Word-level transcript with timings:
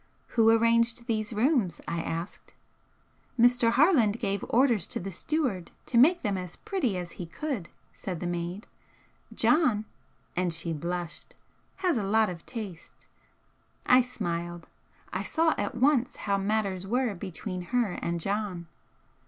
"Who 0.29 0.49
arranged 0.49 1.05
these 1.05 1.31
rooms?" 1.31 1.79
I 1.87 2.01
asked. 2.01 2.55
"Mr. 3.39 3.73
Harland 3.73 4.19
gave 4.19 4.43
orders 4.49 4.87
to 4.87 4.99
the 4.99 5.11
steward 5.11 5.69
to 5.85 5.97
make 5.99 6.23
them 6.23 6.39
as 6.39 6.55
pretty 6.55 6.97
as 6.97 7.11
he 7.11 7.27
could," 7.27 7.69
said 7.93 8.19
the 8.19 8.25
maid 8.25 8.65
"John" 9.31 9.85
and 10.35 10.51
she 10.51 10.73
blushed 10.73 11.35
"has 11.85 11.97
a 11.97 12.03
lot 12.03 12.31
of 12.31 12.43
taste." 12.47 13.05
I 13.85 14.01
smiled. 14.01 14.67
I 15.13 15.21
saw 15.21 15.53
at 15.55 15.75
once 15.75 16.15
how 16.15 16.39
matters 16.39 16.87
were 16.87 17.13
between 17.13 17.61
her 17.61 17.91
and 18.01 18.19
"John." 18.19 18.65